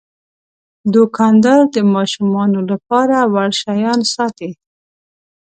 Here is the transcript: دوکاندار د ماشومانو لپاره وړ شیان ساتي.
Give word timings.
دوکاندار 0.93 1.61
د 1.75 1.77
ماشومانو 1.93 2.59
لپاره 2.71 3.17
وړ 3.33 3.49
شیان 3.61 3.99
ساتي. 4.13 4.51